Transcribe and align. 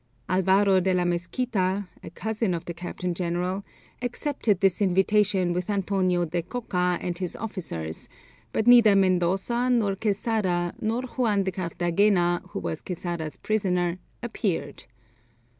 Alvaro 0.27 0.79
de 0.79 0.95
la 0.95 1.05
Mesquita, 1.05 1.87
a 2.03 2.09
cousin 2.09 2.55
of 2.55 2.65
the 2.65 2.73
captain 2.73 3.13
general, 3.13 3.63
accepted 4.01 4.59
this 4.59 4.81
invitation 4.81 5.53
with 5.53 5.69
Antonio 5.69 6.25
de 6.25 6.41
Coca 6.41 6.97
and 6.99 7.19
his 7.19 7.35
officers, 7.35 8.09
but 8.51 8.65
neither 8.65 8.95
Mendoza 8.95 9.69
nor 9.69 9.95
Quesada, 9.95 10.73
nor 10.81 11.03
Juan 11.03 11.43
de 11.43 11.51
Carthagena, 11.51 12.41
who 12.49 12.57
was 12.57 12.81
Quesada's 12.81 13.37
prisoner, 13.37 13.99
appeared. 14.23 14.85